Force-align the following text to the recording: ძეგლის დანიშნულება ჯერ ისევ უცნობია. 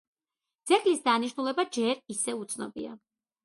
ძეგლის 0.71 1.03
დანიშნულება 1.09 1.67
ჯერ 1.79 2.03
ისევ 2.17 2.43
უცნობია. 2.49 2.99